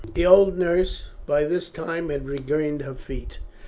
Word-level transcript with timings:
The 0.15 0.25
old 0.25 0.57
nurse 0.57 1.09
by 1.27 1.43
this 1.43 1.69
time 1.69 2.09
had 2.09 2.25
regained 2.25 2.81
her 2.81 2.95
feet. 2.95 3.37